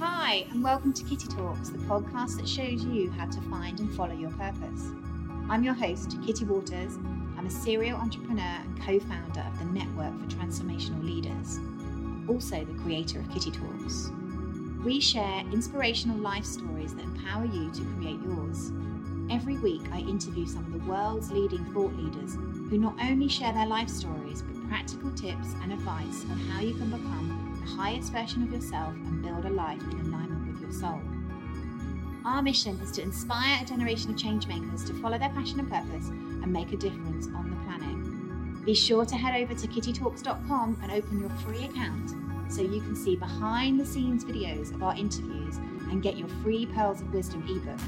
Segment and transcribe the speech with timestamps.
[0.00, 3.94] Hi, and welcome to Kitty Talks, the podcast that shows you how to find and
[3.94, 4.90] follow your purpose.
[5.48, 6.96] I'm your host, Kitty Waters.
[7.38, 11.60] I'm a serial entrepreneur and co founder of the Network for Transformational Leaders,
[12.28, 14.10] also the creator of Kitty Talks.
[14.84, 18.72] We share inspirational life stories that empower you to create yours.
[19.30, 23.52] Every week, I interview some of the world's leading thought leaders who not only share
[23.52, 28.12] their life stories, but practical tips and advice on how you can become the highest
[28.12, 31.00] version of yourself and build a life in alignment with your soul.
[32.24, 36.08] Our mission is to inspire a generation of changemakers to follow their passion and purpose
[36.08, 38.64] and make a difference on the planet.
[38.64, 42.14] Be sure to head over to kittytalks.com and open your free account
[42.48, 45.56] so you can see behind the scenes videos of our interviews
[45.90, 47.80] and get your free Pearls of Wisdom ebook.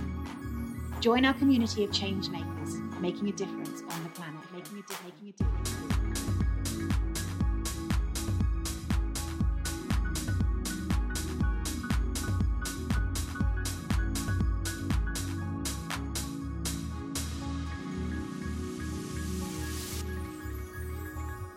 [1.01, 5.29] Join our community of changemakers, making a difference on the planet, making a, di- making
[5.29, 5.77] a difference.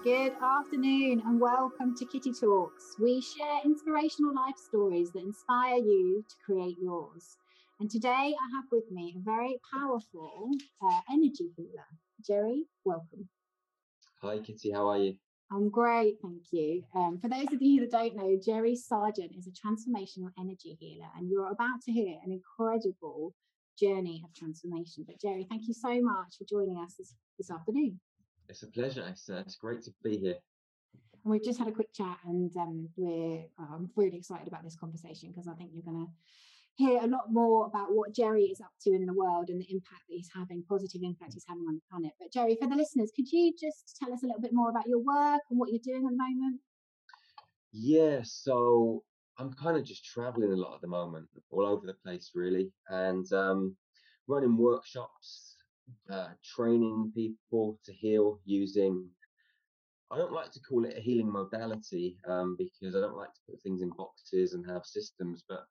[0.03, 2.95] Good afternoon and welcome to Kitty Talks.
[2.99, 7.37] We share inspirational life stories that inspire you to create yours.
[7.79, 10.49] And today I have with me a very powerful
[10.81, 11.87] uh, energy healer.
[12.27, 13.29] Jerry, welcome.
[14.21, 14.71] Hi, Kitty.
[14.71, 15.15] How are you?
[15.49, 16.83] I'm great, thank you.
[16.93, 21.07] Um, for those of you that don't know, Jerry Sargeant is a transformational energy healer,
[21.17, 23.33] and you're about to hear an incredible
[23.79, 25.05] journey of transformation.
[25.07, 27.97] But, Jerry, thank you so much for joining us this, this afternoon.
[28.49, 29.07] It's a pleasure.
[29.07, 30.35] It's, uh, it's great to be here.
[31.23, 34.75] And we've just had a quick chat, and um, we're I'm really excited about this
[34.75, 36.11] conversation because I think you're going to
[36.79, 39.69] hear a lot more about what Jerry is up to in the world and the
[39.69, 42.13] impact that he's having, positive impact he's having on the planet.
[42.17, 44.87] But Jerry, for the listeners, could you just tell us a little bit more about
[44.87, 46.61] your work and what you're doing at the moment?
[47.73, 49.03] Yeah, so
[49.37, 52.71] I'm kind of just traveling a lot at the moment, all over the place, really,
[52.87, 53.75] and um,
[54.27, 55.57] running workshops,
[56.09, 59.05] uh, training people to heal using.
[60.11, 63.41] I don't like to call it a healing modality um, because I don't like to
[63.49, 65.65] put things in boxes and have systems, but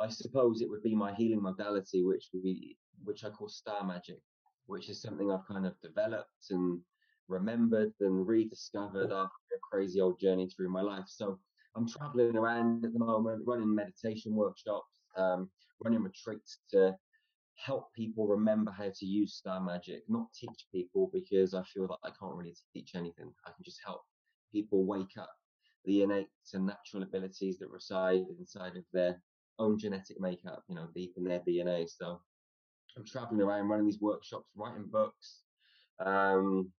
[0.00, 4.20] I suppose it would be my healing modality, which be which I call star magic,
[4.66, 6.80] which is something I've kind of developed and
[7.28, 11.04] remembered and rediscovered after a crazy old journey through my life.
[11.06, 11.38] So
[11.74, 15.50] I'm traveling around at the moment, running meditation workshops, um,
[15.84, 16.96] running retreats to
[17.56, 21.98] help people remember how to use star magic, not teach people because I feel that
[22.04, 23.32] I can't really teach anything.
[23.46, 24.02] I can just help
[24.52, 25.30] people wake up
[25.84, 29.20] the innate and natural abilities that reside inside of their
[29.58, 31.88] own genetic makeup, you know, deep in their DNA.
[31.88, 32.20] So
[32.96, 35.42] I'm traveling around running these workshops, writing books,
[36.04, 36.70] um,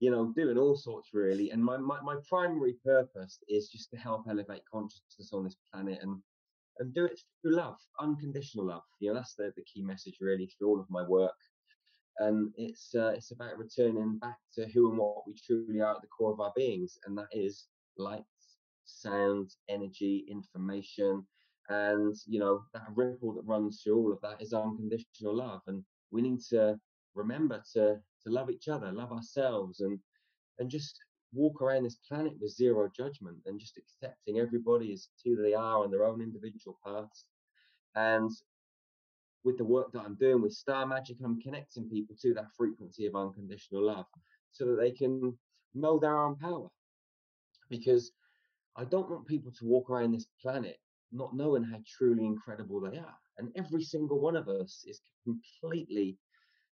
[0.00, 1.50] you know, doing all sorts really.
[1.50, 5.98] And my, my, my primary purpose is just to help elevate consciousness on this planet
[6.02, 6.20] and
[6.78, 8.82] and do it through love, unconditional love.
[8.98, 11.34] You know, that's the, the key message really through all of my work.
[12.18, 16.00] And it's uh, it's about returning back to who and what we truly are at
[16.00, 17.66] the core of our beings, and that is
[17.98, 18.22] light,
[18.84, 21.26] sound, energy, information,
[21.68, 25.62] and you know that ripple that runs through all of that is unconditional love.
[25.66, 26.78] And we need to
[27.14, 29.98] remember to to love each other, love ourselves, and
[30.58, 30.98] and just
[31.32, 35.82] walk around this planet with zero judgment and just accepting everybody as who they are
[35.82, 37.24] on their own individual paths.
[37.96, 38.30] And
[39.44, 43.06] with the work that I'm doing with Star Magic, I'm connecting people to that frequency
[43.06, 44.06] of unconditional love
[44.52, 45.36] so that they can
[45.74, 46.68] know their own power.
[47.68, 48.12] Because
[48.76, 50.78] I don't want people to walk around this planet
[51.14, 53.16] not knowing how truly incredible they are.
[53.38, 56.18] And every single one of us is completely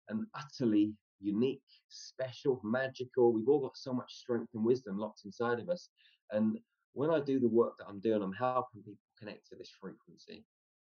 [0.09, 3.33] and utterly unique, special, magical.
[3.33, 5.91] We've all got so much strength and wisdom locked inside of us.
[6.33, 6.59] And
[6.95, 10.45] when I do the work that I'm doing, I'm helping people connect to this frequency.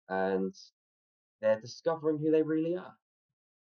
[0.08, 0.54] And
[1.40, 2.94] they're discovering who they really are.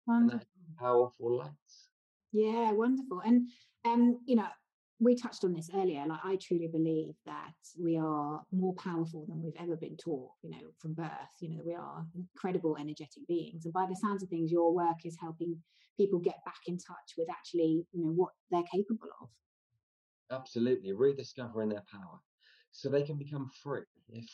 [0.08, 0.48] Wonderful.
[0.80, 1.90] powerful lights.
[2.32, 3.22] Yeah, wonderful.
[3.22, 3.50] And
[3.86, 4.48] um, you know,
[5.00, 6.06] we touched on this earlier.
[6.08, 10.50] Like I truly believe that we are more powerful than we've ever been taught, you
[10.50, 11.10] know, from birth.
[11.40, 13.66] You know, that we are incredible energetic beings.
[13.66, 15.58] And by the sounds of things, your work is helping
[15.98, 19.30] people get back in touch with actually, you know, what they're capable of.
[20.32, 20.92] Absolutely.
[20.94, 22.20] Rediscovering their power.
[22.72, 23.82] So they can become free.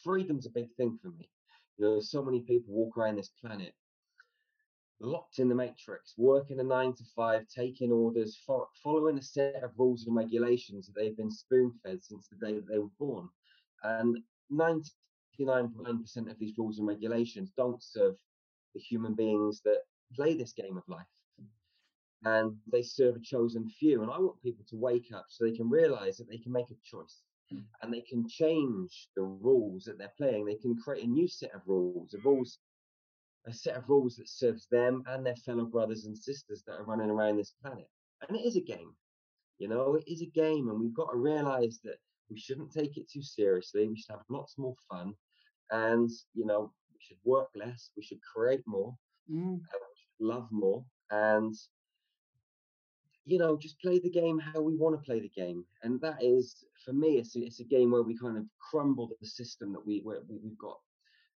[0.03, 1.29] Freedom's a big thing for me.
[1.77, 3.73] You know, so many people walk around this planet
[4.99, 9.63] locked in the matrix, working a nine to five, taking orders, fo- following a set
[9.63, 12.89] of rules and regulations that they've been spoon fed since the day that they were
[12.99, 13.29] born.
[13.83, 14.17] And
[14.51, 18.15] 99.9% of these rules and regulations don't serve
[18.73, 19.81] the human beings that
[20.15, 21.05] play this game of life.
[22.23, 24.01] and they serve a chosen few.
[24.01, 26.71] And I want people to wake up so they can realize that they can make
[26.71, 27.21] a choice
[27.53, 27.63] mm.
[27.81, 30.45] and they can change the rules that they're playing.
[30.45, 32.57] They can create a new set of rules, of rules,
[33.47, 36.85] a set of rules that serves them and their fellow brothers and sisters that are
[36.85, 37.87] running around this planet.
[38.27, 38.95] And it is a game,
[39.57, 41.97] you know, it is a game, and we've got to realize that
[42.29, 43.87] we shouldn't take it too seriously.
[43.87, 45.13] We should have lots more fun,
[45.71, 47.89] and you know, we should work less.
[47.95, 48.95] We should create more.
[49.31, 49.61] Mm.
[50.19, 51.55] love more, and
[53.25, 55.65] you know, just play the game how we want to play the game.
[55.81, 59.09] And that is, for me, it's a, it's a game where we kind of crumble
[59.19, 60.77] the system that we we've got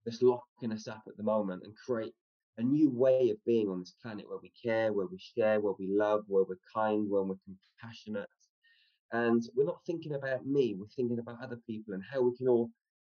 [0.09, 2.15] that's locking us up at the moment and create
[2.57, 5.75] a new way of being on this planet where we care, where we share, where
[5.79, 8.29] we love, where we're kind, where we're compassionate.
[9.13, 12.49] And we're not thinking about me, we're thinking about other people and how we can
[12.49, 12.71] all,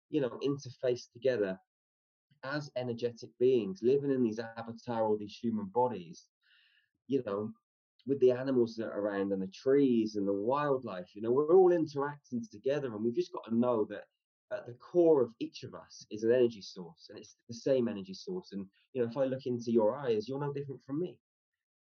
[0.09, 1.57] you know, interface together
[2.43, 6.27] as energetic beings living in these avatar or these human bodies,
[7.07, 7.51] you know,
[8.05, 11.15] with the animals that are around and the trees and the wildlife.
[11.15, 14.03] You know, we're all interacting together, and we've just got to know that
[14.51, 17.87] at the core of each of us is an energy source, and it's the same
[17.87, 18.49] energy source.
[18.51, 21.17] And you know, if I look into your eyes, you're no different from me.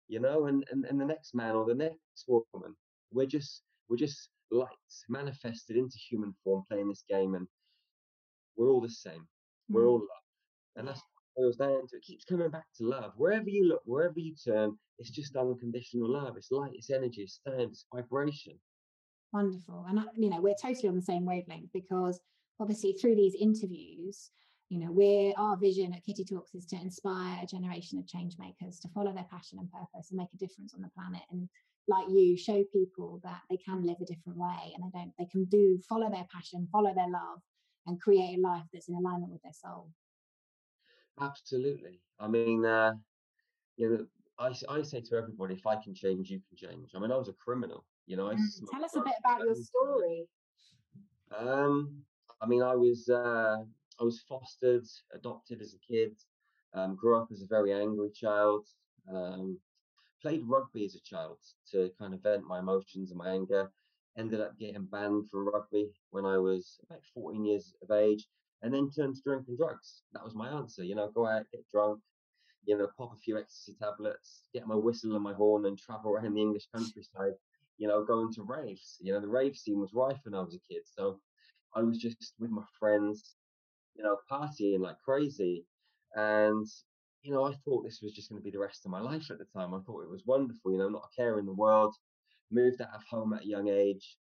[0.07, 2.75] You know, and and, and the next man or the next woman,
[3.12, 7.48] we're just we're just lights manifested into human form playing this game, and
[8.56, 9.27] we're all the same.
[9.69, 9.89] We're mm.
[9.89, 10.25] all love,
[10.77, 11.01] and that's
[11.36, 13.13] what boils down to it keeps coming back to love.
[13.18, 16.38] Wherever you look, wherever you turn, it's just unconditional love.
[16.38, 18.60] It's light, it's energy, it's sound, it's vibration.
[19.31, 19.86] Wonderful.
[19.89, 22.19] And, you know, we're totally on the same wavelength because
[22.59, 24.31] obviously through these interviews,
[24.69, 28.35] you know, we're our vision at Kitty Talks is to inspire a generation of change
[28.39, 31.21] makers to follow their passion and purpose and make a difference on the planet.
[31.31, 31.47] And
[31.88, 35.25] like you, show people that they can live a different way and they don't, they
[35.25, 37.39] can do follow their passion, follow their love,
[37.85, 39.89] and create a life that's in alignment with their soul.
[41.19, 42.00] Absolutely.
[42.19, 42.94] I mean, uh,
[43.75, 44.05] you know,
[44.39, 46.91] I, I say to everybody, if I can change, you can change.
[46.95, 47.85] I mean, I was a criminal.
[48.07, 50.27] You know, I mm, tell us a bit about your story.
[51.38, 52.03] Um,
[52.44, 53.63] I mean, I was uh,
[54.00, 56.12] I was fostered, adopted as a kid.
[56.74, 58.68] Um, grew up as a very angry child.
[59.10, 59.57] Um,
[60.22, 61.38] played rugby as a child
[61.72, 63.72] to kind of vent my emotions and my anger.
[64.18, 68.28] Ended up getting banned from rugby when I was about 14 years of age
[68.62, 70.01] and then turned to drink and drugs.
[70.12, 70.84] That was my answer.
[70.84, 72.00] You know, go out, get drunk,
[72.66, 76.12] you know, pop a few ecstasy tablets, get my whistle and my horn, and travel
[76.12, 77.34] around the English countryside.
[77.78, 78.98] You know, going to raves.
[79.00, 81.19] You know, the rave scene was rife when I was a kid, so
[81.75, 83.36] I was just with my friends,
[83.96, 85.66] you know, partying like crazy,
[86.16, 86.68] and
[87.22, 89.31] you know, I thought this was just going to be the rest of my life
[89.31, 89.74] at the time.
[89.74, 90.72] I thought it was wonderful.
[90.72, 91.96] You know, not a care in the world.
[92.52, 94.18] Moved out of home at a young age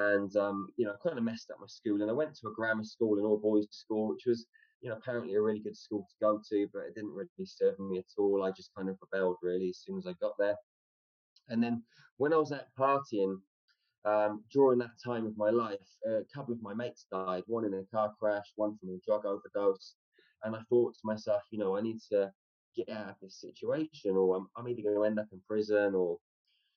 [0.00, 2.00] and um, you know, I kind of messed up my school.
[2.00, 4.46] And I went to a grammar school, an all boys school, which was
[4.80, 7.78] you know apparently a really good school to go to, but it didn't really serve
[7.78, 8.42] me at all.
[8.42, 10.56] I just kind of rebelled really as soon as I got there.
[11.48, 11.82] And then
[12.16, 13.36] when I was at partying
[14.04, 17.42] um, during that time of my life, a couple of my mates died.
[17.46, 19.94] One in a car crash, one from a drug overdose.
[20.42, 22.32] And I thought to myself, you know, I need to
[22.74, 25.94] get out of this situation, or I'm, I'm either going to end up in prison,
[25.94, 26.18] or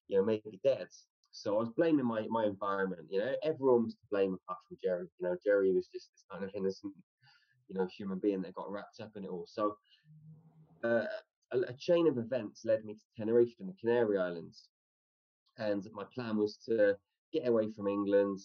[0.07, 0.87] you know, maybe dead.
[1.31, 3.03] So I was blaming my my environment.
[3.09, 5.07] You know, everyone was to blame apart from Jerry.
[5.19, 6.93] You know, Jerry was just this kind of innocent,
[7.69, 9.45] you know, human being that got wrapped up in it all.
[9.47, 9.77] So
[10.83, 11.05] uh,
[11.51, 14.67] a, a, chain of events led me to Tenerife and the Canary Islands,
[15.57, 16.97] and my plan was to
[17.33, 18.39] get away from England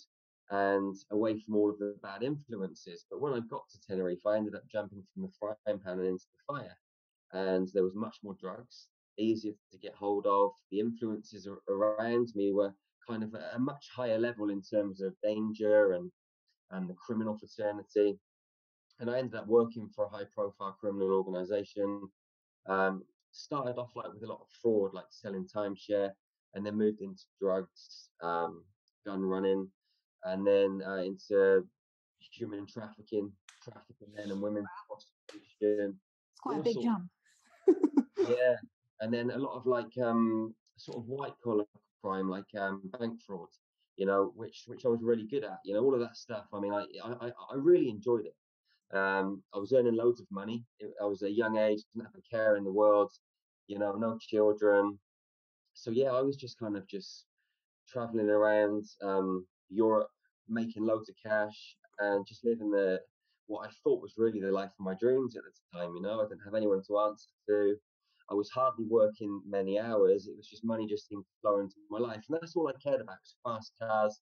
[0.50, 3.04] and away from all of the bad influences.
[3.11, 6.09] But when I got to Tenerife, I ended up jumping from the frying pan and
[6.09, 6.76] into the fire,
[7.33, 10.52] and there was much more drugs easier to get hold of.
[10.71, 12.73] The influences around me were
[13.07, 16.11] kind of a, much higher level in terms of danger and
[16.71, 18.18] and the criminal fraternity.
[19.00, 22.09] And I ended up working for a high profile criminal organization.
[22.66, 26.11] Um, started off like with a lot of fraud, like selling timeshare,
[26.54, 28.64] and then moved into drugs, um,
[29.08, 29.68] gun running,
[30.24, 31.66] and then uh, into
[32.32, 35.98] human trafficking, trafficking men and women, prostitution.
[36.32, 37.08] It's quite a big jump.
[38.28, 38.56] yeah,
[39.00, 41.64] and then a lot of like um, sort of white collar
[42.02, 43.48] crime, like um, bank fraud,
[43.96, 45.58] you know, which which I was really good at.
[45.64, 46.44] You know, all of that stuff.
[46.52, 48.34] I mean, I I, I really enjoyed it.
[48.96, 50.64] Um, I was earning loads of money.
[51.00, 53.10] I was a young age, didn't have a care in the world,
[53.66, 54.98] you know, no children.
[55.74, 57.24] So yeah, I was just kind of just
[57.92, 60.11] traveling around um, Europe,
[60.49, 63.00] making loads of cash, and just living the
[63.47, 65.95] what I thought was really the life of my dreams at the time.
[65.95, 67.76] You know, I didn't have anyone to answer to.
[68.30, 70.26] I was hardly working many hours.
[70.26, 72.23] It was just money just seemed to flow into my life.
[72.28, 74.21] And that's all I cared about was fast cars,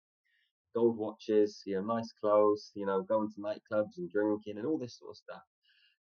[0.74, 4.78] gold watches, you know, nice clothes, you know, going to nightclubs and drinking and all
[4.78, 5.42] this sort of stuff.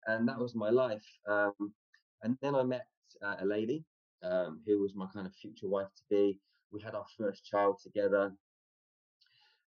[0.06, 1.06] And that was my life.
[1.28, 1.74] Um,
[2.22, 2.86] and then I met
[3.24, 3.84] uh, a lady
[4.22, 6.40] um, who was my kind of future wife to be.
[6.72, 8.34] We had our first child together.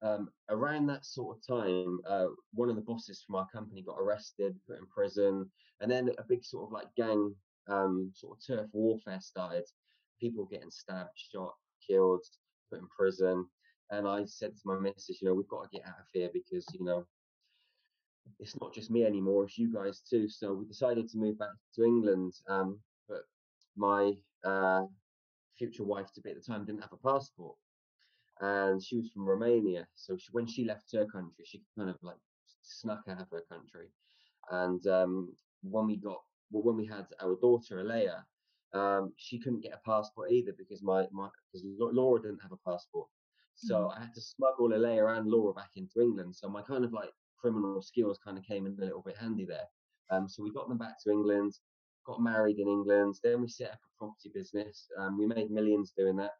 [0.02, 3.98] Um, around that sort of time, uh, one of the bosses from our company got
[3.98, 5.50] arrested, put in prison,
[5.80, 7.34] and then a big sort of like gang
[7.68, 9.64] um, sort of turf warfare started.
[10.20, 11.54] People getting stabbed, shot,
[11.86, 12.24] killed,
[12.70, 13.46] put in prison.
[13.90, 16.30] And I said to my missus, you know, we've got to get out of here
[16.32, 17.06] because, you know,
[18.40, 20.28] it's not just me anymore, it's you guys too.
[20.28, 22.34] So we decided to move back to England.
[22.48, 23.22] Um, but
[23.76, 24.12] my
[24.44, 24.82] uh,
[25.58, 27.56] future wife to be at the time didn't have a passport.
[28.40, 29.86] And she was from Romania.
[29.94, 32.18] So she, when she left her country, she kind of like
[32.62, 33.88] snuck out of her country.
[34.50, 35.32] And um,
[35.62, 36.20] when we got,
[36.50, 38.24] well, when we had our daughter, Alea,
[38.74, 42.70] um, she couldn't get a passport either because my, my because Laura didn't have a
[42.70, 43.08] passport.
[43.54, 43.98] So mm-hmm.
[43.98, 46.36] I had to smuggle Alea and Laura back into England.
[46.36, 47.10] So my kind of like
[47.40, 49.66] criminal skills kind of came in a little bit handy there.
[50.10, 51.54] Um, so we got them back to England,
[52.06, 53.16] got married in England.
[53.22, 54.86] Then we set up a property business.
[54.98, 56.32] Um, we made millions doing that.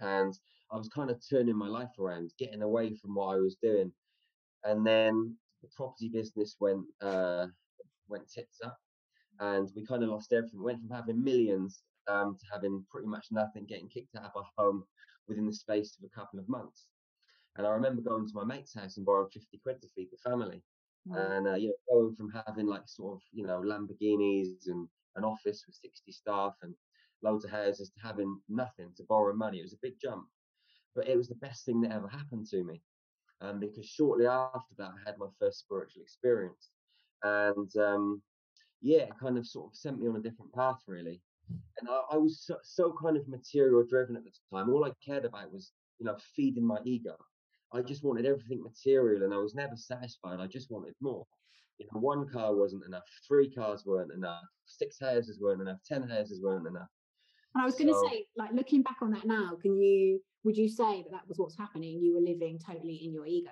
[0.00, 0.34] And
[0.72, 3.92] I was kind of turning my life around, getting away from what I was doing.
[4.64, 7.46] And then the property business went uh,
[8.08, 8.78] went tits up,
[9.40, 10.58] and we kind of lost everything.
[10.58, 14.36] We went from having millions um, to having pretty much nothing, getting kicked out of
[14.36, 14.84] our home
[15.28, 16.86] within the space of a couple of months.
[17.56, 20.28] And I remember going to my mate's house and borrowing 50 quid to feed the
[20.28, 20.62] family.
[21.12, 25.24] And, uh, you know, going from having like sort of, you know, Lamborghinis and an
[25.24, 26.74] office with 60 staff and
[27.22, 29.58] loads of houses to having nothing to borrow money.
[29.58, 30.26] It was a big jump.
[30.94, 32.82] But it was the best thing that ever happened to me.
[33.40, 36.70] Um, because shortly after that, I had my first spiritual experience.
[37.22, 38.22] And um,
[38.80, 41.20] yeah, it kind of sort of sent me on a different path, really.
[41.78, 44.70] And I, I was so, so kind of material driven at the time.
[44.70, 47.16] All I cared about was, you know, feeding my ego.
[47.72, 50.40] I just wanted everything material and I was never satisfied.
[50.40, 51.26] I just wanted more.
[51.78, 56.08] You know, one car wasn't enough, three cars weren't enough, six houses weren't enough, ten
[56.08, 56.88] houses weren't enough.
[57.54, 60.20] And I was going to so, say, like looking back on that now, can you
[60.44, 62.00] would you say that that was what's happening?
[62.00, 63.50] You were living totally in your ego.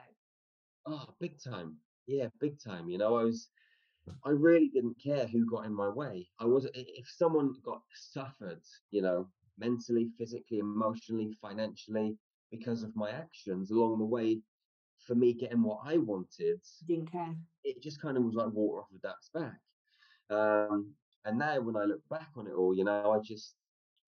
[0.87, 1.76] Oh, big time.
[2.07, 2.88] Yeah, big time.
[2.88, 3.49] You know, I was,
[4.26, 6.28] I really didn't care who got in my way.
[6.38, 9.28] I was, if someone got suffered, you know,
[9.59, 12.16] mentally, physically, emotionally, financially,
[12.52, 14.40] because of my actions along the way
[15.04, 16.61] for me getting what I wanted.
[16.87, 17.35] Didn't care.
[17.64, 19.59] It just kind of was like water off a duck's back.
[20.30, 20.92] Um,
[21.25, 23.54] and now when I look back on it all, you know, I just,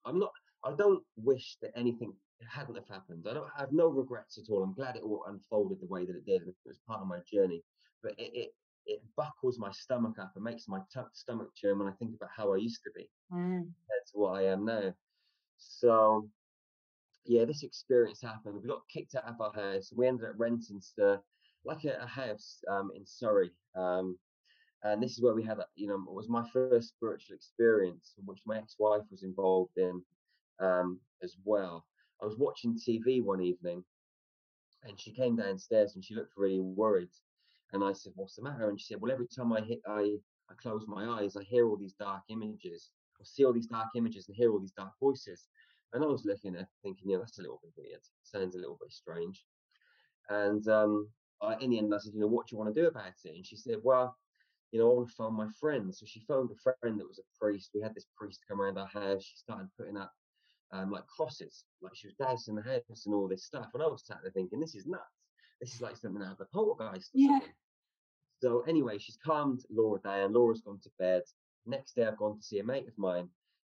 [0.05, 0.31] I'm not,
[0.63, 2.13] I don't wish that anything
[2.49, 3.25] hadn't have happened.
[3.29, 4.63] I don't I have no regrets at all.
[4.63, 6.41] I'm glad it all unfolded the way that it did.
[6.47, 7.63] It was part of my journey,
[8.03, 8.49] but it, it,
[8.85, 12.29] it buckles my stomach up and makes my t- stomach churn when I think about
[12.35, 13.59] how I used to be mm.
[13.59, 14.93] compared to what I am now.
[15.57, 16.29] So
[17.25, 18.61] yeah, this experience happened.
[18.61, 19.91] We got kicked out of our house.
[19.95, 21.21] We ended up renting to,
[21.65, 23.51] like a, a house um, in Surrey.
[23.75, 24.17] Um,
[24.83, 28.39] and this is where we had, you know, it was my first spiritual experience, which
[28.45, 30.01] my ex-wife was involved in
[30.59, 31.85] um, as well.
[32.21, 33.83] I was watching TV one evening,
[34.83, 37.09] and she came downstairs and she looked really worried.
[37.73, 40.17] And I said, "What's the matter?" And she said, "Well, every time I hit, I
[40.49, 43.87] I close my eyes, I hear all these dark images, or see all these dark
[43.95, 45.47] images, and hear all these dark voices."
[45.93, 48.01] And I was looking at thinking, yeah, that's a little bit weird.
[48.23, 49.45] Sounds a little bit strange.
[50.29, 51.07] And um,
[51.41, 53.13] I, in the end, I said, you know, what do you want to do about
[53.23, 53.35] it?
[53.35, 54.17] And she said, well,
[54.71, 55.93] you know, I want to phone my friend.
[55.93, 57.71] So she phoned a friend that was a priest.
[57.73, 59.23] We had this priest come around our house.
[59.23, 60.11] She started putting up
[60.71, 63.69] um, like crosses, like she was dancing the house and all this stuff.
[63.73, 65.03] And I was sat there thinking, this is nuts.
[65.61, 67.11] This is like something out of the poltergeist.
[67.13, 67.29] yeah.
[67.29, 67.49] Something.
[68.41, 70.33] So anyway, she's calmed Laura down.
[70.33, 71.21] Laura's gone to bed.
[71.65, 73.29] Next day, I've gone to see a mate of mine,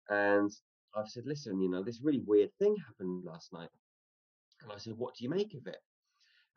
[0.09, 0.51] and
[0.95, 3.69] I've said, listen, you know, this really weird thing happened last night.
[4.63, 5.81] And I said, what do you make of it?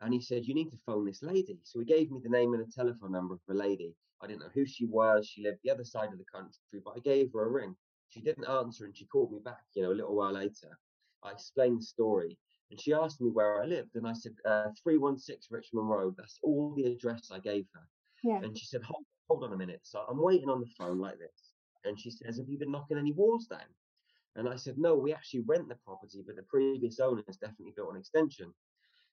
[0.01, 1.59] And he said, you need to phone this lady.
[1.63, 3.93] So he gave me the name and a telephone number of a lady.
[4.21, 5.27] I didn't know who she was.
[5.27, 7.75] She lived the other side of the country, but I gave her a ring.
[8.09, 10.77] She didn't answer and she called me back, you know, a little while later.
[11.23, 12.37] I explained the story
[12.71, 13.95] and she asked me where I lived.
[13.95, 16.15] And I said, uh, 316 Richmond Road.
[16.17, 17.81] That's all the address I gave her.
[18.23, 18.39] Yeah.
[18.41, 19.81] And she said, hold, hold on a minute.
[19.83, 21.53] So I'm waiting on the phone like this.
[21.83, 23.59] And she says, have you been knocking any walls down?
[24.35, 27.73] And I said, no, we actually rent the property, but the previous owner has definitely
[27.75, 28.53] built an extension.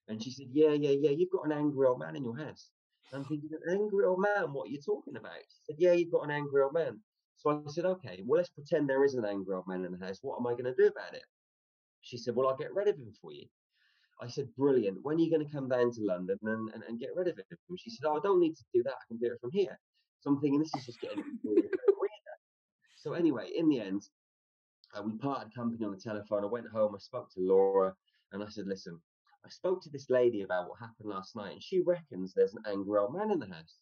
[0.08, 2.70] And she said, yeah, yeah, yeah, you've got an angry old man in your house.
[3.10, 4.52] And I'm thinking, an angry old man?
[4.52, 5.32] What are you talking about?
[5.48, 7.00] She said, yeah, you've got an angry old man.
[7.38, 10.04] So I said, okay, well, let's pretend there is an angry old man in the
[10.04, 10.18] house.
[10.22, 11.24] What am I going to do about it?
[12.02, 13.46] She said, well, I'll get rid of him for you.
[14.20, 14.98] I said, brilliant.
[15.02, 17.36] When are you going to come down to London and, and, and get rid of
[17.36, 17.44] him?
[17.76, 18.94] She said, oh, I don't need to do that.
[18.94, 19.78] I can do it from here.
[20.20, 21.22] So I'm thinking, this is just getting.
[22.96, 24.02] So anyway, in the end,
[24.96, 26.44] uh, we parted company on the telephone.
[26.44, 26.94] I went home.
[26.94, 27.94] I spoke to Laura,
[28.32, 29.00] and I said, "Listen,
[29.44, 32.62] I spoke to this lady about what happened last night, and she reckons there's an
[32.66, 33.78] angry old man in the house."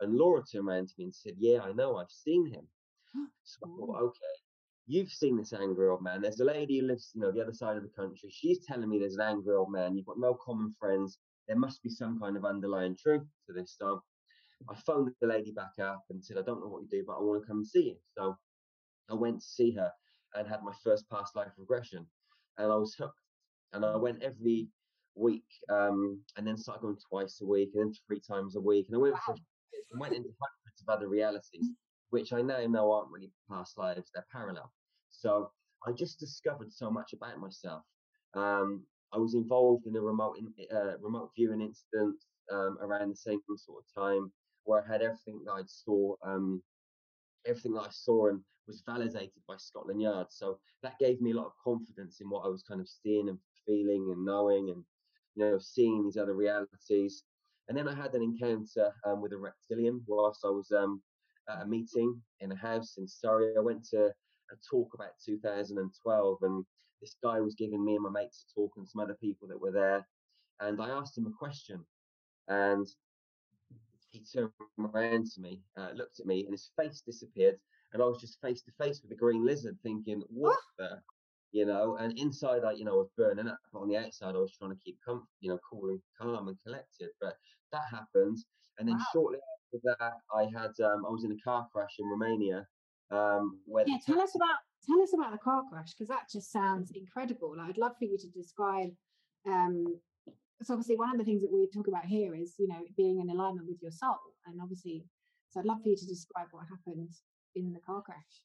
[0.00, 1.96] And Laura turned around to me and said, "Yeah, I know.
[1.96, 2.68] I've seen him."
[3.44, 4.34] So I thought, okay.
[4.86, 6.20] you've seen this angry old man.
[6.20, 8.28] There's a lady who lives, you know, the other side of the country.
[8.30, 9.96] She's telling me there's an angry old man.
[9.96, 11.18] You've got no common friends.
[11.46, 13.76] There must be some kind of underlying truth to this.
[13.78, 14.02] So
[14.68, 17.16] I phoned the lady back up and said, I don't know what you do, but
[17.16, 17.96] I want to come and see you.
[18.16, 18.36] So
[19.10, 19.92] I went to see her
[20.34, 22.06] and had my first past life regression.
[22.58, 23.18] And I was hooked.
[23.72, 24.68] And I went every
[25.16, 28.86] week um, and then started going twice a week and then three times a week.
[28.88, 29.34] And I went, for,
[29.98, 31.70] went into hundreds of other realities
[32.14, 34.72] which I now know aren't really past lives, they're parallel.
[35.10, 35.50] So
[35.84, 37.82] I just discovered so much about myself.
[38.34, 42.14] Um, I was involved in a remote in, uh, remote viewing incident
[42.52, 44.30] um, around the same sort of time
[44.62, 46.62] where I had everything that I saw, um,
[47.46, 50.28] everything that I saw and was validated by Scotland Yard.
[50.30, 53.28] So that gave me a lot of confidence in what I was kind of seeing
[53.28, 54.84] and feeling and knowing and
[55.34, 57.24] you know seeing these other realities.
[57.68, 61.02] And then I had an encounter um, with a reptilian whilst I was um,
[61.48, 63.54] at a meeting in a house in Surrey.
[63.56, 66.64] I went to a talk about 2012, and
[67.00, 69.60] this guy was giving me and my mates a talk, and some other people that
[69.60, 70.06] were there.
[70.60, 71.84] And I asked him a question,
[72.48, 72.86] and
[74.14, 77.58] he turned around to me, uh, looked at me, and his face disappeared.
[77.92, 81.00] And I was just face to face with a green lizard, thinking, "What the?"
[81.52, 84.38] You know, and inside I, you know, was burning up, but on the outside I
[84.38, 87.10] was trying to keep, com- you know, cool and calm and collected.
[87.20, 87.36] But
[87.70, 88.38] that happened,
[88.78, 89.04] and then wow.
[89.12, 89.38] shortly
[89.74, 92.66] after that, I had um, I was in a car crash in Romania.
[93.10, 96.50] Um, where yeah, tell us about tell us about the car crash because that just
[96.50, 97.54] sounds incredible.
[97.56, 98.90] Like, I'd love for you to describe.
[99.46, 100.00] Um,
[100.62, 103.20] so obviously, one of the things that we talk about here is you know being
[103.20, 105.04] in alignment with your soul, and obviously,
[105.50, 107.10] so I'd love for you to describe what happened
[107.54, 108.42] in the car crash.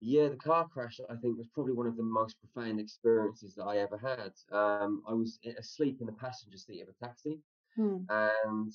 [0.00, 3.64] Yeah, the car crash I think was probably one of the most profound experiences that
[3.64, 4.32] I ever had.
[4.56, 7.40] Um, I was asleep in the passenger seat of a taxi,
[7.74, 7.98] hmm.
[8.08, 8.72] and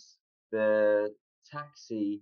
[0.51, 1.13] the
[1.49, 2.21] taxi.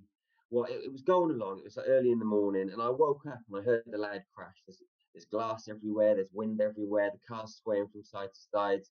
[0.52, 1.60] Well, it, it, was going along.
[1.60, 3.98] It was like early in the morning, and I woke up and I heard the
[3.98, 4.58] loud crash.
[4.68, 6.16] There's, there's glass everywhere.
[6.16, 7.10] There's wind everywhere.
[7.12, 8.82] The car's swaying from side to side.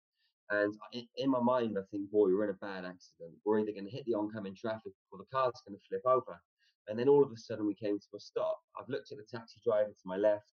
[0.51, 0.75] And
[1.17, 3.35] in, my mind, I think, boy, we're in a bad accident.
[3.45, 6.41] We're either going to hit the oncoming traffic or the car's going to flip over.
[6.89, 8.59] And then all of a sudden, we came to a stop.
[8.79, 10.51] I've looked at the taxi driver to my left.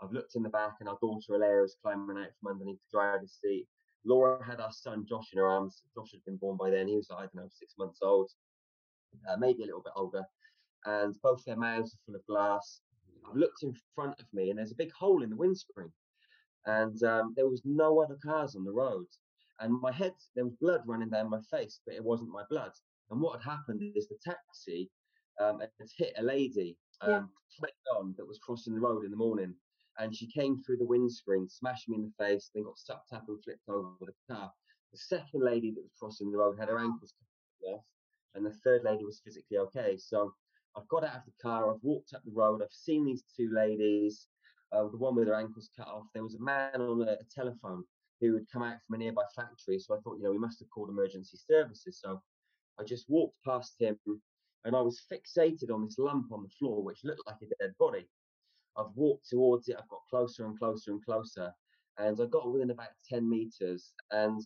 [0.00, 2.98] I've looked in the back, and our daughter Alea is climbing out from underneath the
[2.98, 3.66] driver's seat.
[4.04, 5.82] Laura had our son Josh in her arms.
[5.94, 6.88] Josh had been born by then.
[6.88, 8.30] He was, I don't know, six months old
[9.28, 10.24] uh, maybe a little bit older,
[10.86, 12.80] and both their mouths are full of glass.
[13.28, 15.92] I've looked in front of me, and there's a big hole in the windscreen,
[16.66, 19.06] and um, there was no other cars on the road.
[19.60, 22.72] And my head, there was blood running down my face, but it wasn't my blood.
[23.10, 24.90] And what had happened is the taxi
[25.40, 27.68] um, had hit a lady um, yeah.
[27.96, 29.54] on that was crossing the road in the morning,
[29.98, 33.24] and she came through the windscreen, smashed me in the face, then got sucked up
[33.28, 34.50] and flipped over the car.
[34.92, 37.84] The second lady that was crossing the road had her ankles cut off,
[38.34, 39.96] and the third lady was physically okay.
[39.98, 40.32] So
[40.76, 43.50] I've got out of the car, I've walked up the road, I've seen these two
[43.52, 44.28] ladies,
[44.72, 46.06] uh, the one with her ankles cut off.
[46.14, 47.84] There was a man on a, a telephone
[48.20, 49.78] who had come out from a nearby factory.
[49.78, 52.00] So I thought, you know, we must have called emergency services.
[52.02, 52.20] So
[52.78, 53.98] I just walked past him
[54.64, 57.74] and I was fixated on this lump on the floor, which looked like a dead
[57.78, 58.08] body.
[58.76, 61.52] I've walked towards it, I've got closer and closer and closer,
[61.98, 64.40] and I got within about 10 meters, and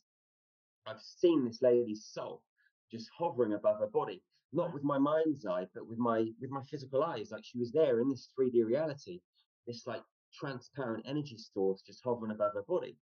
[0.87, 2.43] I've seen this lady's soul
[2.91, 6.63] just hovering above her body, not with my mind's eye, but with my with my
[6.71, 7.31] physical eyes.
[7.31, 9.21] Like she was there in this 3D reality,
[9.67, 12.97] this like transparent energy source just hovering above her body.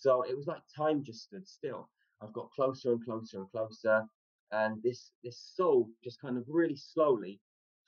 [0.00, 1.88] So it was like time just stood still.
[2.20, 4.04] I've got closer and closer and closer,
[4.52, 7.40] and this this soul just kind of really slowly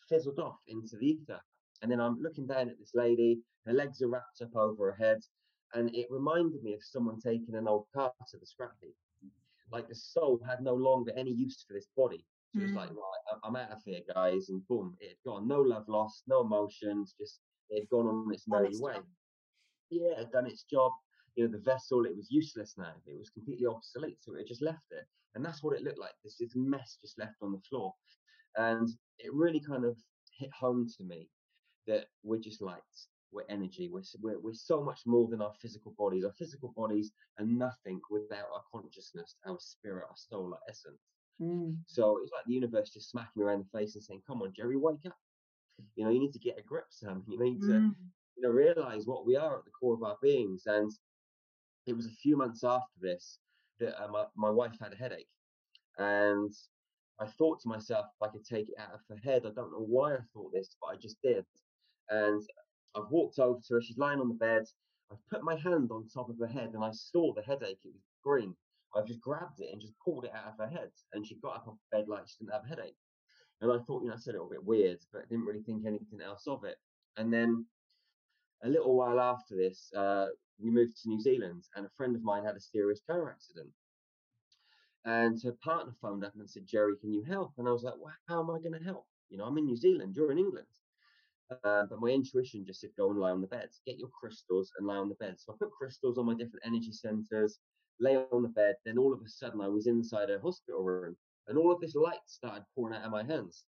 [0.09, 1.40] fizzled off into the ether.
[1.83, 5.05] And then I'm looking down at this lady, her legs are wrapped up over her
[5.05, 5.21] head,
[5.75, 8.95] and it reminded me of someone taking an old car to the scrap heap
[9.73, 12.25] like the soul had no longer any use for this body.
[12.53, 12.62] So mm.
[12.62, 12.97] it was like, mm.
[12.97, 15.49] right, I'm out of here, guys, and boom, it had gone.
[15.49, 17.40] No love lost, no emotions, just
[17.71, 18.95] it had gone on its merry way.
[18.95, 19.05] Job.
[19.90, 20.92] Yeah, done its job.
[21.37, 22.94] You know, the vessel, it was useless now.
[23.07, 25.05] It was completely obsolete, so it just left it.
[25.35, 26.14] And that's what it looked like.
[26.25, 27.94] This, this mess just left on the floor.
[28.57, 29.96] And it really kind of
[30.38, 31.29] hit home to me
[31.87, 32.81] that we're just light
[33.33, 33.88] we're energy.
[33.92, 36.25] We're, we're, we're so much more than our physical bodies.
[36.25, 41.01] Our physical bodies are nothing without our consciousness, our spirit, our soul, our essence.
[41.40, 41.77] Mm.
[41.87, 44.55] So it's like the universe just smacking me around the face and saying, "Come on,
[44.57, 45.18] Jerry, wake up!
[45.94, 47.22] You know, you need to get a grip, Sam.
[47.29, 47.94] You need to, mm.
[48.37, 50.90] you know, realize what we are at the core of our beings." And
[51.87, 53.38] it was a few months after this
[53.81, 55.29] that uh, my, my wife had a headache,
[55.99, 56.53] and
[57.18, 59.42] I thought to myself, if I could take it out of her head.
[59.46, 61.44] I don't know why I thought this, but I just did.
[62.11, 62.42] And
[62.94, 63.83] I've walked over to her.
[63.83, 64.64] She's lying on the bed.
[65.11, 67.79] I've put my hand on top of her head and I saw the headache.
[67.85, 68.55] It was green.
[68.94, 70.90] I've just grabbed it and just pulled it out of her head.
[71.12, 72.96] And she got up off the bed like she didn't have a headache.
[73.61, 75.87] And I thought, you know, it's a little bit weird, but I didn't really think
[75.87, 76.77] anything else of it.
[77.16, 77.64] And then
[78.64, 80.27] a little while after this, uh,
[80.59, 83.69] we moved to New Zealand, and a friend of mine had a serious car accident.
[85.05, 87.53] And her partner phoned up and said, Jerry, can you help?
[87.59, 89.07] And I was like, well, how am I going to help?
[89.29, 90.66] You know, I'm in New Zealand, you're in England.
[91.64, 94.73] Uh, but my intuition just said, go and lie on the bed, get your crystals
[94.79, 95.37] and lie on the bed.
[95.38, 97.61] So I put crystals on my different energy centers,
[98.01, 98.75] lay on the bed.
[98.85, 101.16] Then all of a sudden, I was inside a hospital room,
[101.47, 103.64] and all of this light started pouring out of my hands.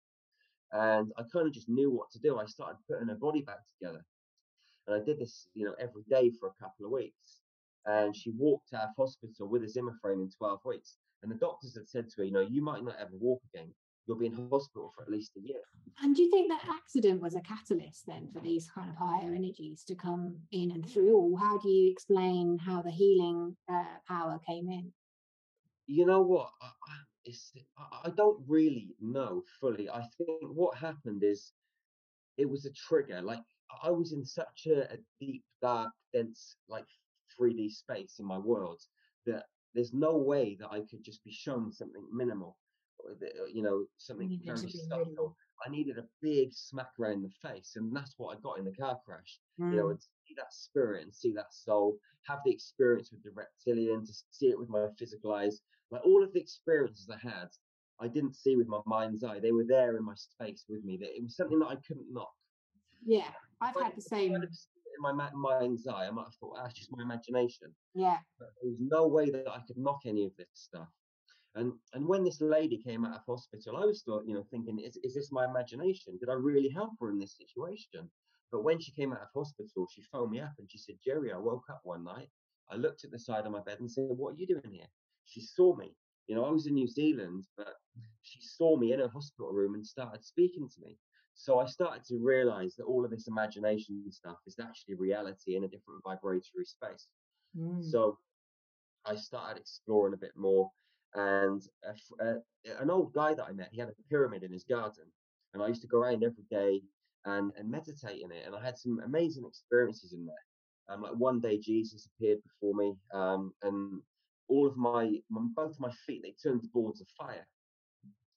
[0.73, 2.39] And I kind of just knew what to do.
[2.39, 4.05] I started putting her body back together.
[4.87, 7.41] And I did this, you know, every day for a couple of weeks.
[7.87, 10.97] And she walked out of hospital with a Zimmer frame in 12 weeks.
[11.23, 13.73] And the doctors had said to her, you know, you might not ever walk again.
[14.07, 15.61] You'll be in hospital for at least a year.
[16.01, 19.35] And do you think that accident was a catalyst then for these kind of higher
[19.35, 21.17] energies to come in and through?
[21.17, 24.93] Or how do you explain how the healing uh, power came in?
[25.89, 26.51] You know what?
[26.63, 26.71] I,
[27.79, 29.89] I, I don't really know fully.
[29.89, 31.53] I think what happened is
[32.37, 33.23] it was a trigger.
[33.23, 33.43] Like
[33.83, 36.87] I was in such a, a deep, dark, dense, like
[37.41, 38.81] 3D space in my world
[39.27, 42.57] that there's no way that I could just be shown something minimal,
[43.05, 45.37] uh, you know, something very subtle.
[45.67, 48.73] I needed a big smack around the face, and that's what I got in the
[48.73, 49.39] car crash.
[49.61, 49.73] Mm.
[49.73, 49.91] You know, mm.
[49.93, 54.13] and see that spirit and see that soul, have the experience with the reptilian, to
[54.31, 57.49] see it with my physical eyes, like all of the experiences I had,
[58.01, 59.41] I didn't see with my mind's eye.
[59.41, 60.99] They were there in my space with me.
[61.01, 62.33] It was something that I couldn't knock.
[63.05, 64.35] Yeah, I've had the same.
[64.35, 64.49] in
[64.99, 67.75] my mind's eye, I might have thought, that's just my imagination.
[67.95, 68.19] Yeah.
[68.39, 70.89] But there was no way that I could knock any of this stuff.
[71.55, 74.79] And and when this lady came out of hospital, I was thought, you know, thinking,
[74.79, 76.19] is, is this my imagination?
[76.21, 78.11] Did I really help her in this situation?
[78.53, 81.33] But when she came out of hospital, she phoned me up and she said, Jerry,
[81.33, 82.29] I woke up one night.
[82.71, 84.87] I looked at the side of my bed and said, What are you doing here?
[85.25, 85.95] She saw me.
[86.27, 87.75] You know, I was in New Zealand, but
[88.23, 90.99] she saw me in a hospital room and started speaking to me.
[91.37, 95.65] So I started to realize that all of this imagination stuff is actually reality in
[95.65, 97.09] a different vibratory space.
[97.57, 97.85] Mm.
[97.85, 98.19] So
[99.05, 100.71] I started exploring a bit more.
[101.15, 104.65] And a, a, an old guy that I met, he had a pyramid in his
[104.65, 105.05] garden.
[105.53, 106.83] And I used to go around every day
[107.27, 108.45] and, and meditate in it.
[108.47, 110.35] And I had some amazing experiences in there.
[110.89, 114.01] Um, like one day Jesus appeared before me um, and
[114.49, 117.47] all of my, my both of my feet they turned to boards of fire.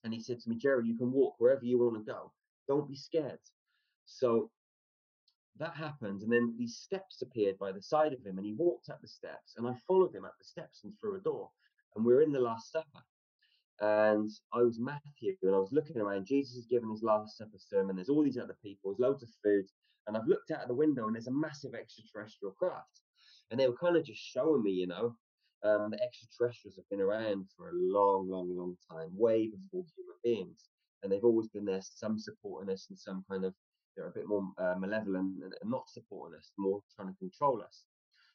[0.03, 2.31] And he said to me, Jerry, you can walk wherever you want to go.
[2.69, 3.39] Don't be scared.
[4.05, 4.51] So
[5.57, 8.89] that happened, and then these steps appeared by the side of him, and he walked
[8.89, 11.49] up the steps, and I followed him up the steps and through a door,
[11.95, 13.03] and we are in the Last Supper.
[13.81, 16.25] And I was Matthew, and I was looking around.
[16.25, 17.95] Jesus has given his Last Supper sermon.
[17.95, 19.65] There's all these other people, there's loads of food,
[20.07, 23.01] and I've looked out of the window, and there's a massive extraterrestrial craft,
[23.51, 25.15] and they were kind of just showing me, you know,
[25.63, 30.19] um, the extraterrestrials have been around for a long, long, long time, way before human
[30.23, 30.69] beings,
[31.01, 33.53] and they've always been there, some supporting us and some kind of
[33.95, 37.61] they're a bit more uh, malevolent and, and not supporting us, more trying to control
[37.61, 37.83] us.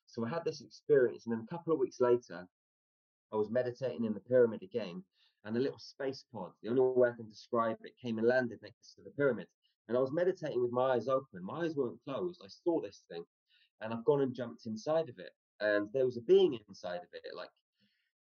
[0.06, 2.46] So I had this experience, and then a couple of weeks later,
[3.32, 5.02] I was meditating in the pyramid again,
[5.44, 8.58] and a little space pod, the only way I can describe it, came and landed
[8.62, 9.46] next to the pyramid.
[9.88, 11.42] And I was meditating with my eyes open.
[11.42, 12.42] My eyes weren't closed.
[12.44, 13.24] I saw this thing,
[13.80, 17.08] and I've gone and jumped inside of it and there was a being inside of
[17.12, 17.22] it.
[17.34, 17.50] Like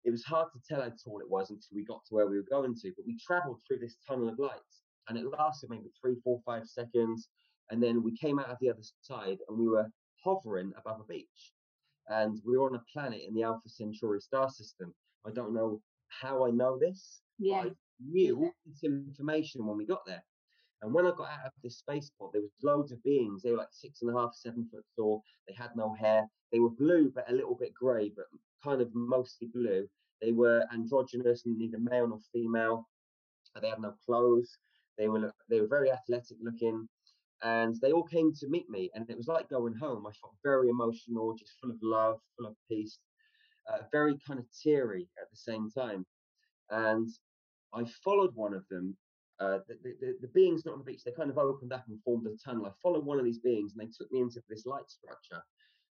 [0.05, 2.37] it was hard to tell how tall it was until we got to where we
[2.37, 2.91] were going to.
[2.95, 4.59] But we travelled through this tunnel of light,
[5.07, 7.29] and it lasted maybe three, four, five seconds,
[7.69, 9.87] and then we came out of the other side, and we were
[10.23, 11.53] hovering above a beach,
[12.07, 14.93] and we were on a planet in the Alpha Centauri star system.
[15.25, 15.81] I don't know
[16.21, 17.21] how I know this.
[17.37, 17.63] Yeah.
[17.65, 17.71] I
[18.03, 20.23] knew this information when we got there.
[20.81, 23.41] And when I got out of this space pod, there was loads of beings.
[23.41, 25.23] They were like six and a half, seven foot tall.
[25.47, 26.25] They had no hair.
[26.51, 28.25] They were blue, but a little bit grey, but
[28.63, 29.87] kind of mostly blue.
[30.21, 32.87] They were androgynous and neither male nor female.
[33.59, 34.57] They had no clothes.
[34.97, 36.87] They were they were very athletic looking,
[37.41, 38.91] and they all came to meet me.
[38.93, 40.05] And it was like going home.
[40.05, 42.99] I felt very emotional, just full of love, full of peace,
[43.71, 46.05] uh, very kind of teary at the same time.
[46.69, 47.09] And
[47.73, 48.95] I followed one of them
[49.39, 52.01] uh, the, the, the, beings not on the beach, they kind of opened up and
[52.03, 52.65] formed a tunnel.
[52.65, 55.41] I followed one of these beings and they took me into this light structure.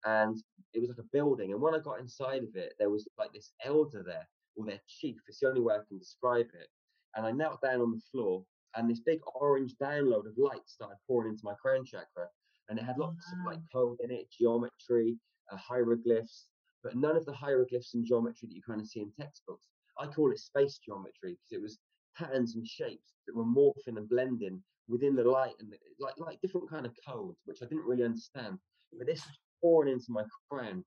[0.06, 0.38] And
[0.74, 1.52] it was like a building.
[1.52, 4.80] And when I got inside of it, there was like this elder there, or their
[4.88, 5.18] chief.
[5.28, 6.68] It's the only way I can describe it.
[7.16, 8.44] And I knelt down on the floor,
[8.76, 12.28] and this big orange download of light started pouring into my crown chakra.
[12.70, 13.40] And it had lots wow.
[13.40, 15.18] of like code in it, geometry,
[15.52, 16.46] uh, hieroglyphs,
[16.84, 19.68] but none of the hieroglyphs and geometry that you kind of see in textbooks.
[19.98, 21.80] I call it space geometry because it was
[22.16, 26.70] patterns and shapes that were morphing and blending within the light and like like different
[26.70, 28.58] kind of codes which I didn't really understand.
[28.98, 29.24] But this
[29.62, 30.84] pouring into my crown,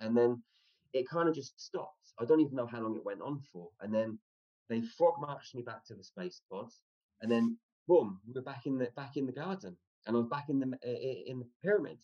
[0.00, 0.42] and then
[0.92, 1.94] it kind of just stopped.
[2.20, 4.18] I don't even know how long it went on for, and then
[4.68, 6.80] they frog marched me back to the space pods,
[7.20, 9.76] and then boom, we were back in the back in the garden.
[10.06, 10.66] and I was back in the
[11.26, 11.98] in the pyramid,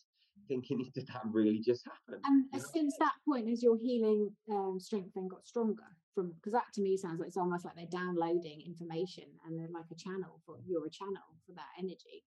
[0.49, 2.21] thinking, did that really just happen?
[2.25, 2.65] And you know?
[2.73, 5.85] since that point, has your healing um, strength then got stronger?
[6.15, 9.73] From because that to me sounds like it's almost like they're downloading information and they're
[9.75, 12.23] like a channel for you're a channel for that energy.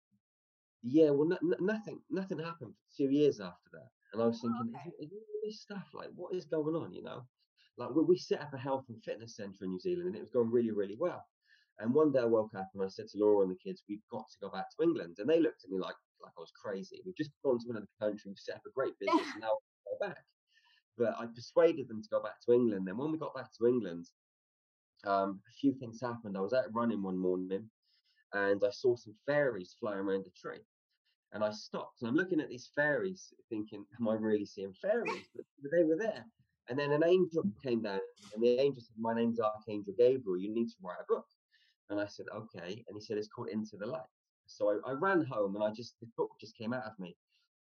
[0.82, 4.48] Yeah, well, no, nothing, nothing happened for two years after that, and I was oh,
[4.48, 4.90] thinking, okay.
[4.98, 6.92] is, is this stuff like what is going on?
[6.92, 7.22] You know,
[7.78, 10.20] like we, we set up a health and fitness center in New Zealand, and it
[10.20, 11.24] was going really, really well.
[11.78, 14.02] And one day I woke up and I said to Laura and the kids, "We've
[14.10, 16.52] got to go back to England," and they looked at me like like I was
[16.52, 17.02] crazy.
[17.04, 19.50] We've just gone to another country, we've set up a great business, and now
[19.86, 20.24] we go back.
[20.98, 22.86] But I persuaded them to go back to England.
[22.86, 24.06] Then when we got back to England,
[25.04, 26.36] um, a few things happened.
[26.36, 27.70] I was out running one morning,
[28.32, 30.60] and I saw some fairies flying around a tree.
[31.32, 35.28] And I stopped and I'm looking at these fairies, thinking, Am I really seeing fairies?
[35.34, 36.24] But they were there.
[36.68, 37.62] And then an angel mm.
[37.62, 38.00] came down,
[38.34, 40.38] and the angel said, My name's Archangel Gabriel.
[40.38, 41.26] You need to write a book.
[41.90, 42.84] And I said, Okay.
[42.86, 44.02] And he said, It's called Into the Light.
[44.46, 47.16] So I, I ran home and I just, the book just came out of me.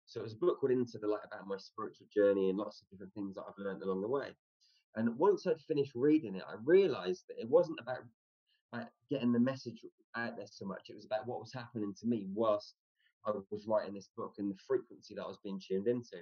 [0.06, 2.80] So it was a book called Into the Light about my spiritual journey and lots
[2.80, 4.34] of different things that I've learned along the way.
[4.96, 7.98] And once I'd finished reading it, I realized that it wasn't about,
[8.72, 9.84] about getting the message
[10.16, 10.90] out there so much.
[10.90, 12.74] It was about what was happening to me whilst
[13.26, 16.18] I was writing this book and the frequency that I was being tuned into.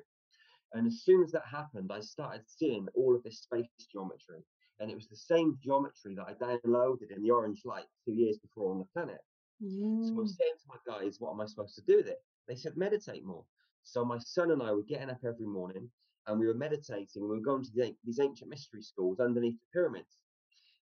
[0.74, 4.44] And as soon as that happened, I started seeing all of this space geometry.
[4.80, 8.38] And it was the same geometry that I downloaded in the orange light two years
[8.38, 9.20] before on the planet.
[9.62, 10.06] Mm.
[10.06, 12.22] So I was saying to my guys, what am I supposed to do with it?
[12.46, 13.44] They said, meditate more.
[13.82, 15.90] So my son and I were getting up every morning
[16.26, 19.78] and we were meditating we were going to the, these ancient mystery schools underneath the
[19.78, 20.18] pyramids.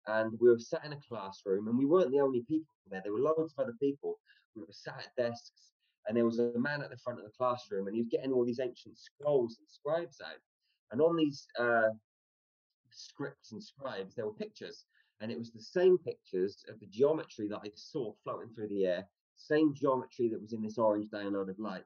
[0.07, 3.01] And we were sat in a classroom and we weren't the only people there.
[3.03, 4.19] There were loads of other people.
[4.55, 5.71] We were sat at desks
[6.07, 8.31] and there was a man at the front of the classroom and he was getting
[8.31, 10.39] all these ancient scrolls and scribes out.
[10.91, 11.89] And on these uh,
[12.91, 14.85] scripts and scribes, there were pictures
[15.21, 18.85] and it was the same pictures of the geometry that I saw floating through the
[18.85, 21.85] air, same geometry that was in this orange download of light.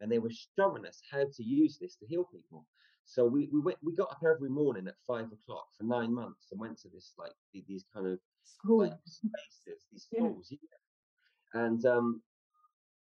[0.00, 2.66] And they were showing us how to use this to heal people.
[3.04, 6.46] So we we went we got up every morning at five o'clock for nine months
[6.50, 8.18] and went to this like these kind of
[8.64, 10.48] like spaces, these schools.
[10.50, 10.58] Yeah.
[10.62, 11.62] yeah.
[11.62, 12.22] And um,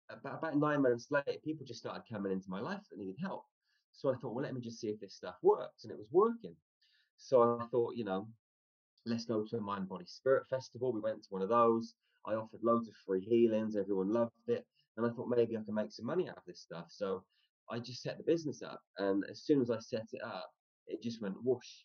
[0.10, 3.44] about, nine months later, people just started coming into my life that needed help.
[3.92, 6.08] So I thought, well, let me just see if this stuff works, and it was
[6.12, 6.56] working.
[7.18, 8.28] So I thought, you know,
[9.06, 10.94] let's go to a mind body spirit festival.
[10.94, 11.96] We went to one of those.
[12.26, 13.76] I offered loads of free healings.
[13.76, 14.66] Everyone loved it.
[14.98, 16.86] And i thought maybe i can make some money out of this stuff.
[16.90, 17.24] So
[17.70, 18.82] i just set the business up.
[18.98, 20.50] And as soon as i set it up
[20.88, 21.84] it just went whoosh.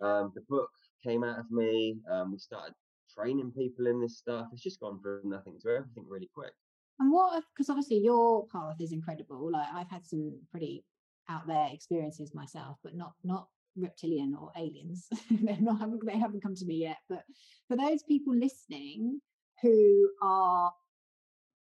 [0.00, 0.70] Um, the book
[1.02, 1.96] came out of me.
[2.10, 2.74] Um, we started
[3.14, 4.46] training people in this stuff.
[4.52, 6.52] It's just gone from nothing to everything really quick
[7.00, 10.84] and what because obviously your path is incredible like i've had some pretty
[11.28, 15.08] out there experiences myself but not not reptilian or aliens.
[15.30, 16.98] They're not they haven't come to me yet.
[17.08, 17.24] But
[17.68, 19.20] for those people listening
[19.62, 20.72] who are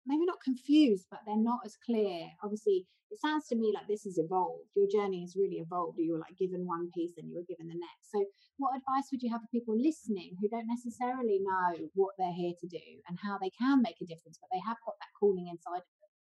[0.10, 2.26] maybe not confused, but they're not as clear.
[2.44, 4.70] Obviously, it sounds to me like this has evolved.
[4.76, 5.98] Your journey has really evolved.
[6.00, 8.12] You were like given one piece and you were given the next.
[8.12, 8.26] So,
[8.58, 12.54] what advice would you have for people listening who don't necessarily know what they're here
[12.60, 15.48] to do and how they can make a difference, but they have got that calling
[15.48, 16.12] inside of them?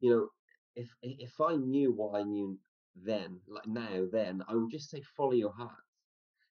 [0.00, 0.28] You know,
[0.76, 2.58] if if I knew what I knew
[2.96, 5.84] then, like now, then, I would just say follow your heart.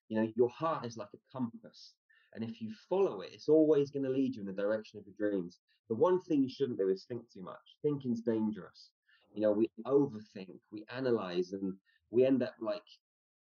[0.08, 1.94] You know, your heart is like a compass.
[2.34, 5.04] And if you follow it, it's always going to lead you in the direction of
[5.06, 5.58] your dreams.
[5.88, 7.76] The one thing you shouldn't do is think too much.
[7.82, 8.90] Thinking's dangerous.
[9.32, 11.74] You know, we overthink, we analyze, and
[12.10, 12.82] we end up like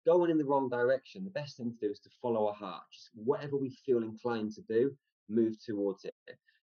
[0.05, 1.25] going in the wrong direction.
[1.25, 2.83] The best thing to do is to follow our heart.
[2.93, 4.97] Just whatever we feel inclined to do,
[5.29, 6.15] move towards it.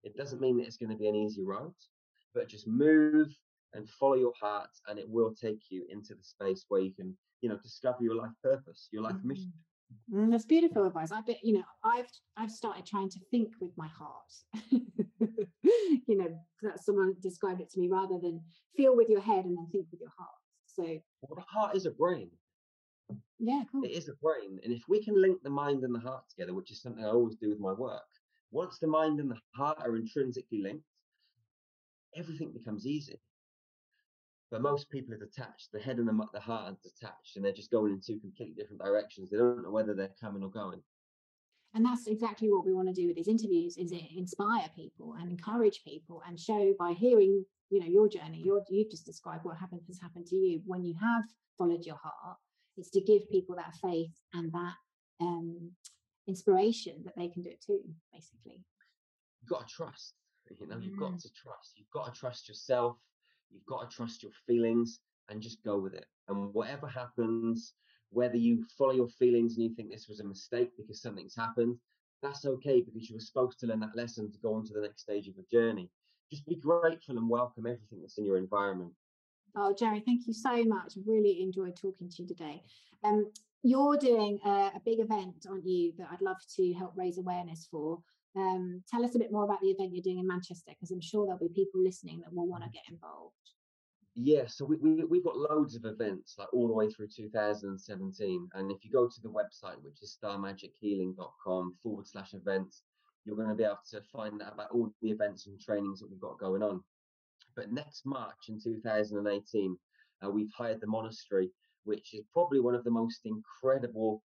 [0.04, 1.74] It doesn't mean that it's going to be an easy road,
[2.34, 3.34] but just move
[3.74, 7.16] and follow your heart and it will take you into the space where you can
[7.42, 9.30] you know discover your life purpose your life mm-hmm.
[9.30, 9.54] mission
[10.14, 11.12] mm, that's beautiful advice.
[11.12, 14.32] I bet you know i've i've started trying to think with my heart.
[16.08, 18.42] You know that someone described it to me rather than
[18.76, 20.30] feel with your head and then think with your heart.
[20.66, 22.32] So well, the heart is a brain.
[23.38, 23.84] Yeah cool.
[23.84, 26.54] it is a brain and if we can link the mind and the heart together
[26.54, 28.04] which is something i always do with my work
[28.52, 30.84] once the mind and the heart are intrinsically linked
[32.16, 33.20] everything becomes easy
[34.52, 35.70] but most people are detached.
[35.72, 38.56] The head and the, the heart are detached, and they're just going in two completely
[38.56, 39.30] different directions.
[39.30, 40.82] They don't know whether they're coming or going.
[41.76, 45.30] And that's exactly what we want to do with these interviews: is inspire people and
[45.30, 48.42] encourage people, and show by hearing, you know, your journey.
[48.44, 51.24] Your, you've just described what happened has happened to you when you have
[51.58, 52.38] followed your heart.
[52.78, 54.76] It's to give people that faith and that
[55.22, 55.72] um,
[56.28, 57.82] inspiration that they can do it too.
[58.12, 58.64] Basically,
[59.42, 60.16] you've got to trust.
[60.60, 61.22] You know, you've got mm.
[61.22, 61.74] to trust.
[61.76, 62.98] You've got to trust yourself
[63.52, 66.06] You've got to trust your feelings and just go with it.
[66.28, 67.74] And whatever happens,
[68.12, 71.78] whether you follow your feelings and you think this was a mistake because something's happened,
[72.22, 74.82] that's okay because you were supposed to learn that lesson to go on to the
[74.82, 75.90] next stage of your journey.
[76.30, 78.92] just be grateful and welcome everything that's in your environment.
[79.56, 80.94] Oh, Jerry, thank you so much.
[81.06, 82.62] Really enjoyed talking to you today.
[83.04, 83.32] Um,
[83.64, 87.68] you're doing a, a, big event, aren't you, that I'd love to help raise awareness
[87.70, 88.00] for.
[88.36, 91.02] Um, tell us a bit more about the event you're doing in Manchester, because I'm
[91.02, 93.34] sure there'll be people listening that will want to get involved.
[94.16, 98.50] Yeah, so we, we, we've got loads of events, like all the way through 2017.
[98.54, 102.84] And if you go to the website, which is starmagichealing.com forward slash events,
[103.24, 106.10] you're going to be able to find out about all the events and trainings that
[106.10, 106.84] we've got going on.
[107.56, 109.78] But next March in 2018,
[110.24, 111.52] uh, we've hired the monastery,
[111.84, 114.22] which is probably one of the most incredible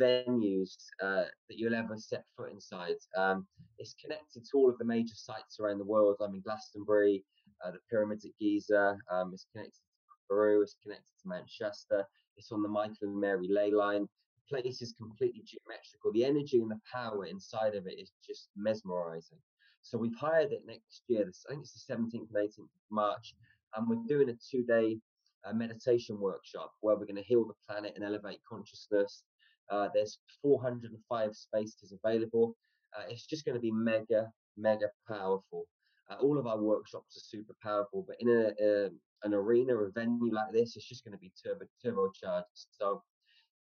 [0.00, 2.96] venues uh, that you'll ever set foot inside.
[3.16, 3.46] Um,
[3.78, 6.16] it's connected to all of the major sites around the world.
[6.20, 7.24] I'm in Glastonbury,
[7.64, 8.96] uh, the pyramids at Giza.
[9.10, 10.62] Um, it's connected to Peru.
[10.62, 12.04] It's connected to Manchester.
[12.36, 14.06] It's on the Michael and Mary ley line.
[14.50, 16.12] The place is completely geometrical.
[16.12, 19.38] The energy and the power inside of it is just mesmerizing.
[19.82, 21.22] So we've hired it next year.
[21.22, 23.34] I think it's the 17th and 18th of March,
[23.74, 24.98] and we're doing a two-day
[25.44, 29.22] uh, meditation workshop where we're going to heal the planet and elevate consciousness.
[29.70, 32.56] Uh, there's 405 spaces available.
[32.96, 35.66] Uh, it's just going to be mega, mega powerful.
[36.10, 38.90] Uh, all of our workshops are super powerful, but in a, a
[39.22, 42.66] an arena, a venue like this, it's just going to be turbo turbocharged.
[42.70, 43.02] So,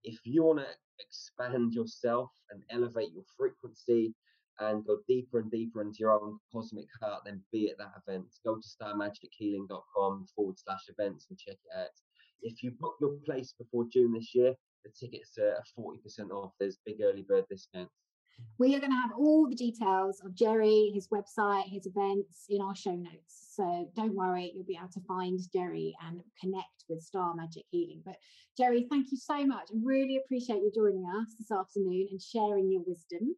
[0.04, 0.66] if you want to
[1.00, 4.14] expand yourself and elevate your frequency
[4.60, 8.26] and go deeper and deeper into your own cosmic heart, then be at that event.
[8.44, 11.88] Go to starmagichealing.com forward slash events and check it out.
[12.42, 14.54] If you book your place before June this year,
[14.86, 16.52] the tickets are 40% off.
[16.58, 17.92] There's big early bird discounts.
[18.58, 22.60] We are going to have all the details of Jerry, his website, his events in
[22.60, 23.52] our show notes.
[23.54, 28.02] So don't worry, you'll be able to find Jerry and connect with Star Magic Healing.
[28.04, 28.16] But
[28.56, 29.68] Jerry, thank you so much.
[29.70, 33.36] I really appreciate you joining us this afternoon and sharing your wisdom.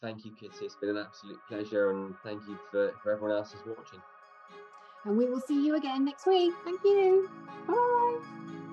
[0.00, 0.66] Thank you, Kitty.
[0.66, 4.00] It's been an absolute pleasure, and thank you for, for everyone else who's watching.
[5.04, 6.52] And we will see you again next week.
[6.64, 7.30] Thank you.
[7.66, 8.63] Bye.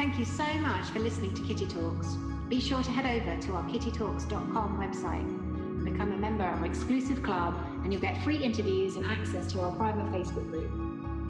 [0.00, 2.16] Thank you so much for listening to Kitty Talks.
[2.48, 6.64] Be sure to head over to our kittytalks.com website and become a member of our
[6.64, 10.70] exclusive club, and you'll get free interviews and access to our private Facebook group,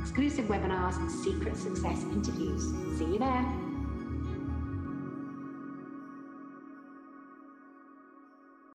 [0.01, 2.63] exclusive webinars, and secret success interviews.
[2.97, 3.70] See you there.